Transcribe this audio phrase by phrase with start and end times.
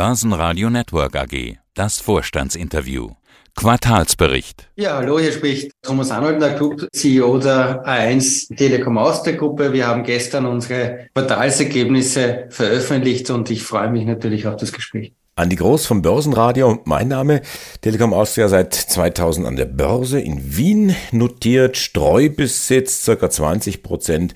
[0.00, 1.58] Börsenradio Network AG.
[1.74, 3.10] Das Vorstandsinterview.
[3.54, 4.70] Quartalsbericht.
[4.76, 9.74] Ja, hallo, hier spricht Thomas Arnold, der Club CEO der A1 Telekom Austria Gruppe.
[9.74, 15.12] Wir haben gestern unsere Quartalsergebnisse veröffentlicht und ich freue mich natürlich auf das Gespräch.
[15.36, 16.80] Andi Groß vom Börsenradio.
[16.84, 17.42] Mein Name,
[17.82, 24.32] Telekom Austria seit 2000 an der Börse in Wien notiert, Streubesitz circa 20 Prozent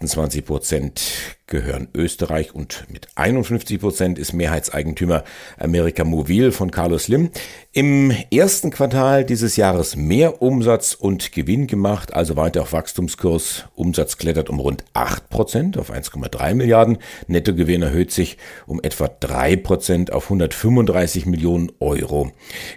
[0.00, 1.00] 28 Prozent
[1.48, 5.24] gehören Österreich und mit 51 Prozent ist Mehrheitseigentümer
[5.58, 7.30] America Mobil von Carlos Lim.
[7.72, 13.64] Im ersten Quartal dieses Jahres mehr Umsatz und Gewinn gemacht, also weiter auf Wachstumskurs.
[13.74, 16.98] Umsatz klettert um rund 8 Prozent auf 1,3 Milliarden.
[17.26, 18.38] Nettogewinn erhöht sich
[18.68, 22.30] um etwa 3 Prozent auf 135 Millionen Euro.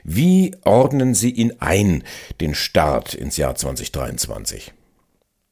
[0.04, 2.04] Wie ordnen Sie ihn ein,
[2.40, 4.74] den Start ins Jahr 2023?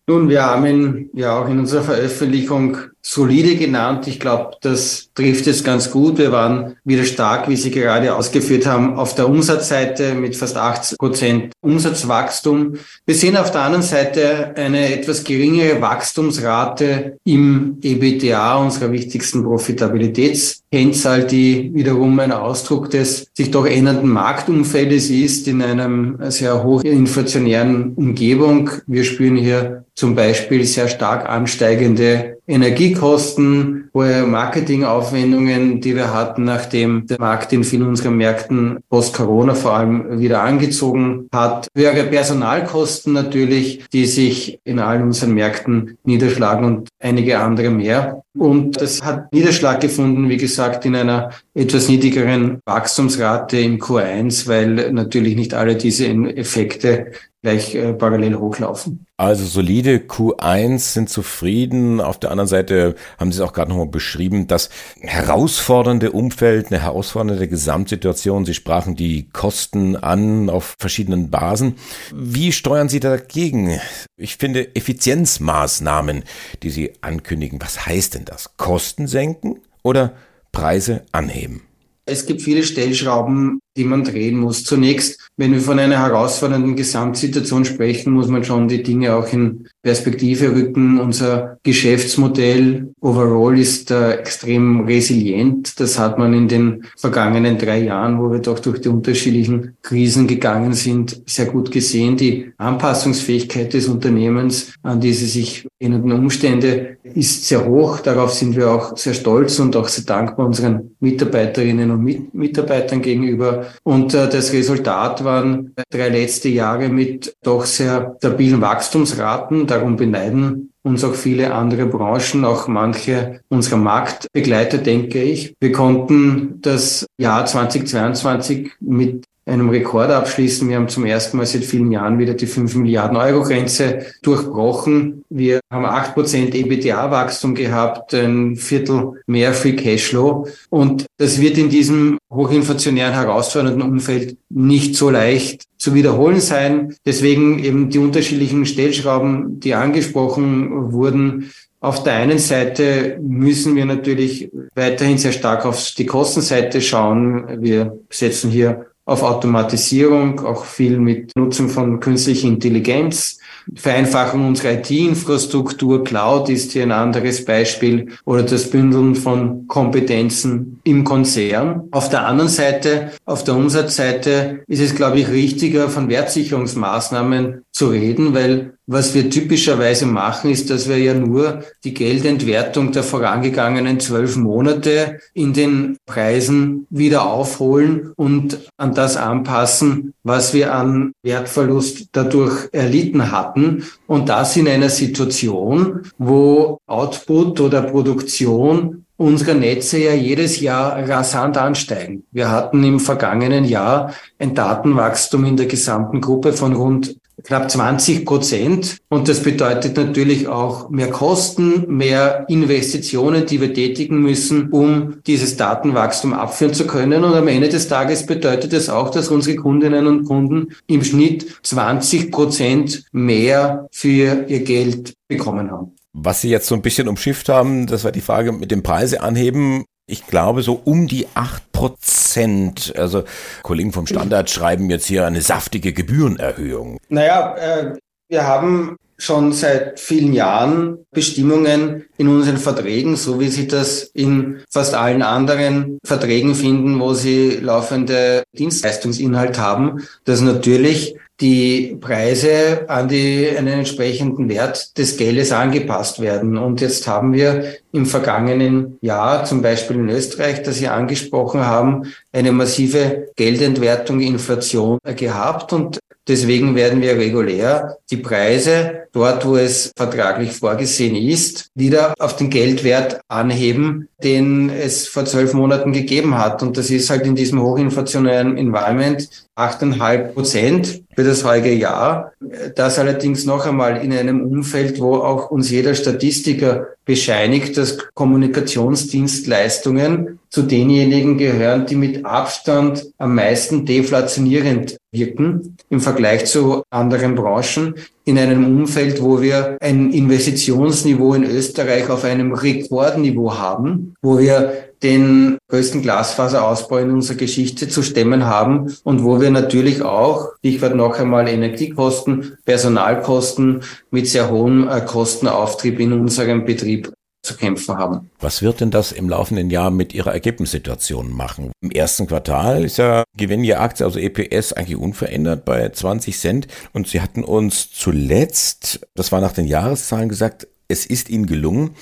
[0.09, 2.77] Nun, wir haben ja auch in unserer Veröffentlichung
[3.09, 4.05] solide genannt.
[4.05, 6.19] Ich glaube, das trifft es ganz gut.
[6.19, 10.99] Wir waren wieder stark, wie Sie gerade ausgeführt haben, auf der Umsatzseite mit fast 80
[10.99, 12.75] Prozent Umsatzwachstum.
[13.07, 21.25] Wir sehen auf der anderen Seite eine etwas geringere Wachstumsrate im EBTA, unserer wichtigsten Profitabilitätskennzahl,
[21.25, 28.69] die wiederum ein Ausdruck des sich doch ändernden Marktumfeldes ist in einem sehr hochinflationären Umgebung.
[28.85, 37.05] Wir spüren hier zum Beispiel sehr stark ansteigende Energiekosten, hohe Marketingaufwendungen, die wir hatten, nachdem
[37.05, 41.67] der Markt in vielen unserer Märkten post-Corona vor allem wieder angezogen hat.
[41.75, 48.23] Höhere Personalkosten natürlich, die sich in allen unseren Märkten niederschlagen und einige andere mehr.
[48.35, 54.91] Und das hat Niederschlag gefunden, wie gesagt, in einer etwas niedrigeren Wachstumsrate im Q1, weil
[54.91, 57.11] natürlich nicht alle diese Effekte
[57.41, 59.05] gleich äh, parallel hochlaufen.
[59.17, 62.01] Also solide Q1 sind zufrieden.
[62.01, 66.81] Auf der anderen Seite haben Sie es auch gerade nochmal beschrieben, das herausfordernde Umfeld, eine
[66.81, 68.45] herausfordernde Gesamtsituation.
[68.45, 71.75] Sie sprachen die Kosten an auf verschiedenen Basen.
[72.13, 73.79] Wie steuern Sie dagegen?
[74.17, 76.23] Ich finde Effizienzmaßnahmen,
[76.63, 77.61] die Sie ankündigen.
[77.61, 78.57] Was heißt denn das?
[78.57, 80.13] Kosten senken oder
[80.51, 81.61] Preise anheben?
[82.09, 84.63] Es gibt viele Stellschrauben, die man drehen muss.
[84.63, 89.69] Zunächst, wenn wir von einer herausfordernden Gesamtsituation sprechen, muss man schon die Dinge auch in
[89.81, 90.99] Perspektive rücken.
[90.99, 95.79] Unser Geschäftsmodell overall ist äh, extrem resilient.
[95.79, 100.27] Das hat man in den vergangenen drei Jahren, wo wir doch durch die unterschiedlichen Krisen
[100.27, 102.17] gegangen sind, sehr gut gesehen.
[102.17, 107.99] Die Anpassungsfähigkeit des Unternehmens an diese sich ändernden Umstände ist sehr hoch.
[107.99, 113.67] Darauf sind wir auch sehr stolz und auch sehr dankbar unseren Mitarbeiterinnen und Mitarbeitern gegenüber.
[113.83, 119.67] Und äh, das Resultat waren drei letzte Jahre mit doch sehr stabilen Wachstumsraten.
[119.67, 125.53] Darum beneiden uns auch viele andere Branchen, auch manche unserer Marktbegleiter, denke ich.
[125.59, 130.69] Wir konnten das Jahr 2022 mit einem Rekord abschließen.
[130.69, 135.23] Wir haben zum ersten Mal seit vielen Jahren wieder die 5 Milliarden Euro Grenze durchbrochen.
[135.29, 140.47] Wir haben 8 Prozent EBTA-Wachstum gehabt, ein Viertel mehr Free Cashflow.
[140.69, 146.95] Und das wird in diesem hochinflationären, herausfordernden Umfeld nicht so leicht zu wiederholen sein.
[147.05, 154.51] Deswegen eben die unterschiedlichen Stellschrauben, die angesprochen wurden, auf der einen Seite müssen wir natürlich
[154.75, 157.63] weiterhin sehr stark auf die Kostenseite schauen.
[157.63, 163.39] Wir setzen hier auf Automatisierung, auch viel mit Nutzung von künstlicher Intelligenz.
[163.75, 168.09] Vereinfachung unserer IT-Infrastruktur, Cloud ist hier ein anderes Beispiel.
[168.25, 171.87] Oder das Bündeln von Kompetenzen im Konzern.
[171.91, 177.89] Auf der anderen Seite, auf der Umsatzseite ist es, glaube ich, richtiger, von Wertsicherungsmaßnahmen zu
[177.89, 183.99] reden, weil was wir typischerweise machen, ist, dass wir ja nur die Geldentwertung der vorangegangenen
[183.99, 192.07] zwölf Monate in den Preisen wieder aufholen und an das anpassen, was wir an Wertverlust
[192.13, 193.83] dadurch erlitten hatten.
[194.07, 201.57] Und das in einer Situation, wo Output oder Produktion unserer Netze ja jedes Jahr rasant
[201.57, 202.23] ansteigen.
[202.31, 208.25] Wir hatten im vergangenen Jahr ein Datenwachstum in der gesamten Gruppe von rund knapp 20
[208.25, 208.97] Prozent.
[209.09, 215.57] Und das bedeutet natürlich auch mehr Kosten, mehr Investitionen, die wir tätigen müssen, um dieses
[215.57, 217.23] Datenwachstum abführen zu können.
[217.23, 221.45] Und am Ende des Tages bedeutet es auch, dass unsere Kundinnen und Kunden im Schnitt
[221.63, 225.98] 20 Prozent mehr für ihr Geld bekommen haben.
[226.21, 229.21] Was Sie jetzt so ein bisschen umschifft haben, das war die Frage mit dem Preise
[229.21, 232.93] anheben ich glaube, so um die acht Prozent.
[232.97, 233.23] Also
[233.61, 236.97] Kollegen vom Standard schreiben jetzt hier eine saftige Gebührenerhöhung.
[237.09, 237.93] Naja, äh,
[238.27, 244.61] wir haben schon seit vielen Jahren Bestimmungen in unseren Verträgen, so wie Sie das in
[244.69, 253.07] fast allen anderen Verträgen finden, wo Sie laufende Dienstleistungsinhalt haben, dass natürlich die Preise an
[253.07, 256.57] die, einen entsprechenden Wert des Geldes angepasst werden.
[256.57, 262.13] Und jetzt haben wir im vergangenen Jahr, zum Beispiel in Österreich, das Sie angesprochen haben,
[262.33, 265.71] eine massive Geldentwertung, Inflation gehabt.
[265.71, 272.35] Und deswegen werden wir regulär die Preise dort, wo es vertraglich vorgesehen ist, wieder auf
[272.35, 276.61] den Geldwert anheben, den es vor zwölf Monaten gegeben hat.
[276.61, 282.31] Und das ist halt in diesem hochinflationären Environment 8,5 Prozent für das heutige Jahr.
[282.75, 290.39] Das allerdings noch einmal in einem Umfeld, wo auch uns jeder Statistiker bescheinigt, dass Kommunikationsdienstleistungen
[290.49, 297.95] zu denjenigen gehören, die mit Abstand am meisten deflationierend wirken im Vergleich zu anderen Branchen
[298.23, 304.88] in einem Umfeld, wo wir ein Investitionsniveau in Österreich auf einem Rekordniveau haben, wo wir
[305.03, 310.95] den größten Glasfaserausbau in unserer Geschichte zu stemmen haben und wo wir natürlich auch, Stichwort
[310.95, 317.11] noch einmal Energiekosten, Personalkosten mit sehr hohem äh, Kostenauftrieb in unserem Betrieb
[317.41, 318.29] zu kämpfen haben.
[318.39, 321.71] Was wird denn das im laufenden Jahr mit Ihrer Ergebnissituation machen?
[321.81, 326.67] Im ersten Quartal ist ja Gewinn je Aktie, also EPS, eigentlich unverändert bei 20 Cent.
[326.91, 331.95] Und Sie hatten uns zuletzt, das war nach den Jahreszahlen gesagt, es ist Ihnen gelungen,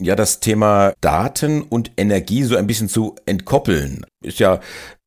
[0.00, 4.06] ja, das Thema Daten und Energie so ein bisschen zu entkoppeln.
[4.22, 4.60] Ist ja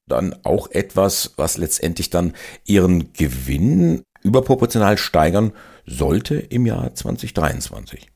[0.07, 2.33] dann auch etwas, was letztendlich dann
[2.66, 5.54] Ihren Gewinn überproportional steigern
[5.86, 8.11] sollte im Jahr 2023.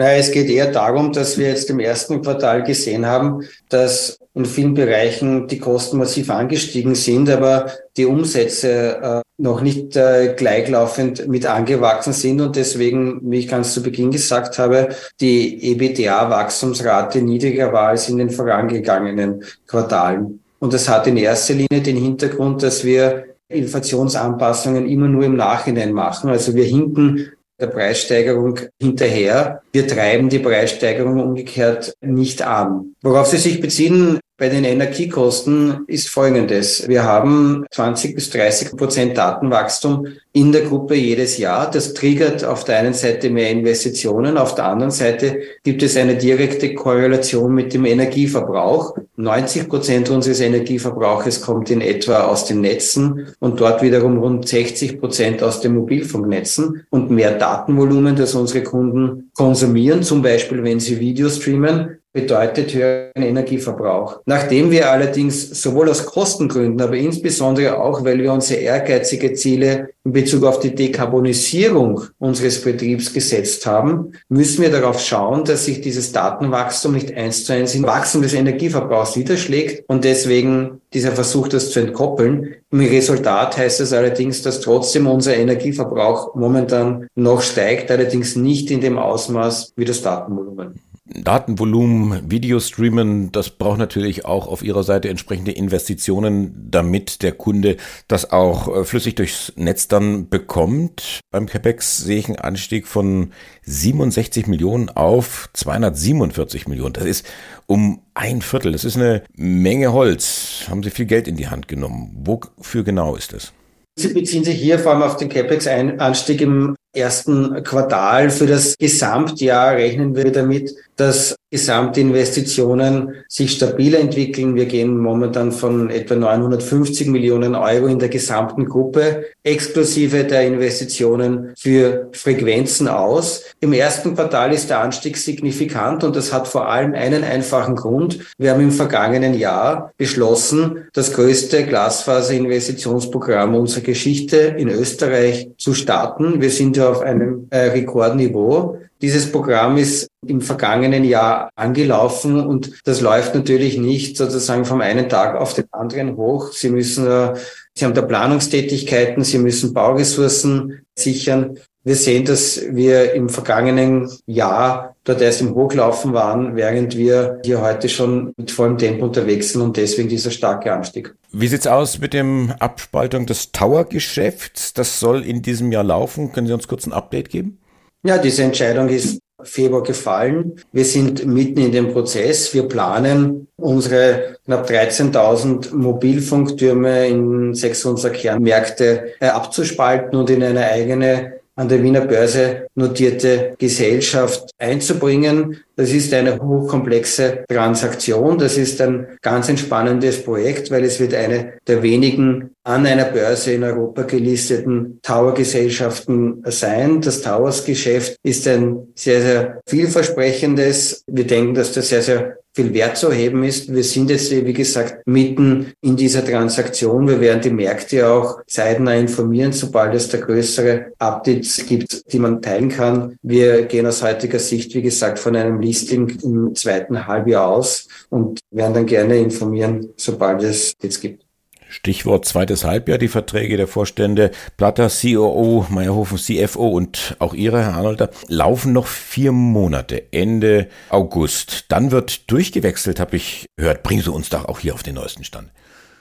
[0.00, 4.46] Naja, es geht eher darum, dass wir jetzt im ersten Quartal gesehen haben, dass in
[4.46, 11.28] vielen Bereichen die Kosten massiv angestiegen sind, aber die Umsätze äh, noch nicht äh, gleichlaufend
[11.28, 14.88] mit angewachsen sind und deswegen, wie ich ganz zu Beginn gesagt habe,
[15.20, 20.40] die EBITDA-Wachstumsrate niedriger war als in den vorangegangenen Quartalen.
[20.60, 25.92] Und das hat in erster Linie den Hintergrund, dass wir Inflationsanpassungen immer nur im Nachhinein
[25.92, 26.30] machen.
[26.30, 29.62] Also wir hinken der Preissteigerung hinterher.
[29.72, 32.94] Wir treiben die Preissteigerung umgekehrt nicht an.
[33.02, 36.88] Worauf Sie sich beziehen, bei den Energiekosten ist folgendes.
[36.88, 41.70] Wir haben 20 bis 30 Prozent Datenwachstum in der Gruppe jedes Jahr.
[41.70, 46.16] Das triggert auf der einen Seite mehr Investitionen, auf der anderen Seite gibt es eine
[46.16, 48.96] direkte Korrelation mit dem Energieverbrauch.
[49.16, 55.00] 90 Prozent unseres Energieverbrauches kommt in etwa aus den Netzen und dort wiederum rund 60
[55.00, 60.98] Prozent aus den Mobilfunknetzen und mehr Datenvolumen, das unsere Kunden konsumieren, zum Beispiel wenn sie
[60.98, 64.20] Video streamen, bedeutet höheren Energieverbrauch.
[64.26, 70.12] Nachdem wir allerdings sowohl aus Kostengründen, aber insbesondere auch, weil wir unsere ehrgeizige Ziele in
[70.12, 76.10] Bezug auf die Dekarbonisierung unseres Betriebs gesetzt haben, müssen wir darauf schauen, dass sich dieses
[76.10, 81.70] Datenwachstum nicht eins zu eins im Wachstum des Energieverbrauchs niederschlägt und deswegen dieser Versuch, das
[81.70, 82.56] zu entkoppeln.
[82.72, 88.80] Im Resultat heißt es allerdings, dass trotzdem unser Energieverbrauch momentan noch steigt, allerdings nicht in
[88.80, 90.80] dem Ausmaß wie das Datenvolumen.
[91.14, 97.76] Datenvolumen, Videostreamen, das braucht natürlich auch auf Ihrer Seite entsprechende Investitionen, damit der Kunde
[98.08, 101.20] das auch äh, flüssig durchs Netz dann bekommt.
[101.30, 106.92] Beim CapEx sehe ich einen Anstieg von 67 Millionen auf 247 Millionen.
[106.92, 107.26] Das ist
[107.66, 108.72] um ein Viertel.
[108.72, 110.64] Das ist eine Menge Holz.
[110.68, 112.12] Haben Sie viel Geld in die Hand genommen.
[112.24, 113.52] Wofür genau ist das?
[113.98, 118.30] Sie beziehen sich hier vor allem auf den CapEx-Anstieg im ersten Quartal.
[118.30, 124.54] Für das Gesamtjahr rechnen wir damit, dass Gesamtinvestitionen sich stabil entwickeln.
[124.54, 131.52] Wir gehen momentan von etwa 950 Millionen Euro in der gesamten Gruppe, exklusive der Investitionen
[131.58, 133.44] für Frequenzen aus.
[133.60, 138.20] Im ersten Quartal ist der Anstieg signifikant und das hat vor allem einen einfachen Grund.
[138.38, 146.40] Wir haben im vergangenen Jahr beschlossen, das größte Glasfaserinvestitionsprogramm unserer Geschichte in Österreich zu starten.
[146.40, 148.78] Wir sind ja auf einem äh, Rekordniveau.
[149.00, 155.08] Dieses Programm ist im vergangenen Jahr angelaufen und das läuft natürlich nicht sozusagen vom einen
[155.08, 156.52] Tag auf den anderen hoch.
[156.52, 157.34] Sie müssen, äh,
[157.74, 161.58] Sie haben da Planungstätigkeiten, Sie müssen Bauressourcen sichern.
[161.82, 167.62] Wir sehen, dass wir im vergangenen Jahr dort erst im Hochlaufen waren, während wir hier
[167.62, 171.14] heute schon mit vollem Tempo unterwegs sind und deswegen dieser starke Anstieg.
[171.32, 174.74] Wie sieht's aus mit dem Abspaltung des Tower-Geschäfts?
[174.74, 176.32] Das soll in diesem Jahr laufen.
[176.32, 177.58] Können Sie uns kurz ein Update geben?
[178.02, 180.56] Ja, diese Entscheidung ist Februar gefallen.
[180.72, 182.52] Wir sind mitten in dem Prozess.
[182.54, 190.66] Wir planen unsere knapp 13.000 Mobilfunktürme in sechs unserer Kernmärkte äh, abzuspalten und in eine
[190.66, 195.62] eigene an der Wiener Börse notierte Gesellschaft einzubringen.
[195.80, 198.36] Das ist eine hochkomplexe Transaktion.
[198.36, 203.52] Das ist ein ganz entspannendes Projekt, weil es wird eine der wenigen an einer Börse
[203.52, 207.00] in Europa gelisteten Tower-Gesellschaften sein.
[207.00, 211.02] Das Towers-Geschäft ist ein sehr, sehr vielversprechendes.
[211.06, 213.72] Wir denken, dass das sehr, sehr viel Wert zu heben ist.
[213.72, 217.06] Wir sind jetzt, wie gesagt, mitten in dieser Transaktion.
[217.06, 222.42] Wir werden die Märkte auch zeitnah informieren, sobald es da größere Updates gibt, die man
[222.42, 223.16] teilen kann.
[223.22, 228.40] Wir gehen aus heutiger Sicht, wie gesagt, von einem Listing im zweiten Halbjahr aus und
[228.50, 231.24] werden dann gerne informieren, sobald es jetzt gibt.
[231.68, 237.74] Stichwort zweites Halbjahr, die Verträge der Vorstände Platter, COO, Meyerhofen, CFO und auch Ihre, Herr
[237.74, 241.66] Arnolder, laufen noch vier Monate, Ende August.
[241.68, 243.84] Dann wird durchgewechselt, habe ich gehört.
[243.84, 245.52] Bringen Sie uns doch auch hier auf den neuesten Stand.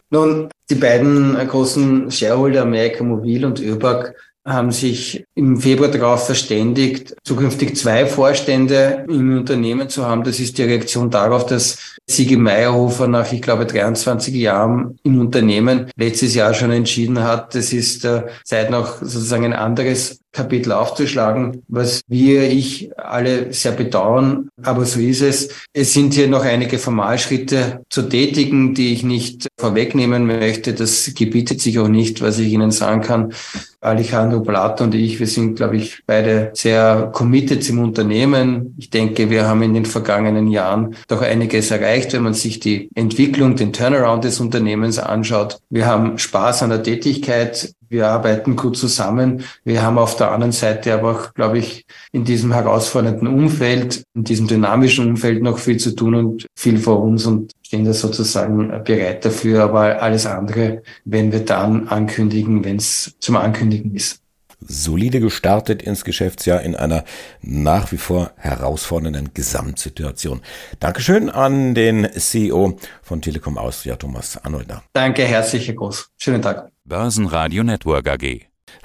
[0.09, 4.15] Nun, die beiden großen Shareholder, America Mobil und ÖBAG,
[4.45, 10.23] haben sich im Februar darauf verständigt, zukünftig zwei Vorstände im Unternehmen zu haben.
[10.23, 15.91] Das ist die Reaktion darauf, dass Sigi Meyerhofer nach, ich glaube, 23 Jahren im Unternehmen
[15.95, 21.63] letztes Jahr schon entschieden hat, das ist äh, Zeit noch sozusagen ein anderes Kapitel aufzuschlagen,
[21.67, 25.49] was wir, ich alle sehr bedauern, aber so ist es.
[25.73, 30.73] Es sind hier noch einige Formalschritte zu tätigen, die ich nicht vorwegnehmen möchte.
[30.73, 33.33] Das gebietet sich auch nicht, was ich Ihnen sagen kann.
[33.81, 38.75] Alejandro Blatt und ich, wir sind, glaube ich, beide sehr committed im Unternehmen.
[38.77, 42.89] Ich denke, wir haben in den vergangenen Jahren doch einiges erreicht, wenn man sich die
[42.95, 45.59] Entwicklung, den Turnaround des Unternehmens anschaut.
[45.69, 47.73] Wir haben Spaß an der Tätigkeit.
[47.87, 49.43] Wir arbeiten gut zusammen.
[49.63, 54.23] Wir haben auf der anderen Seite aber auch, glaube ich, in diesem herausfordernden Umfeld, in
[54.23, 58.69] diesem dynamischen Umfeld noch viel zu tun und viel vor uns und stehen da sozusagen
[58.83, 59.63] bereit dafür.
[59.63, 64.21] Aber alles andere werden wir dann ankündigen, wenn es zum Ankündigen ist
[64.67, 67.03] solide gestartet ins Geschäftsjahr in einer
[67.41, 70.41] nach wie vor herausfordernden Gesamtsituation.
[70.79, 74.83] Dankeschön an den CEO von Telekom Austria, Thomas Arnolder.
[74.93, 76.09] Danke, herzlich, Herr Groß.
[76.17, 76.71] Schönen Tag.
[76.83, 78.48] Börsenradio Network AG.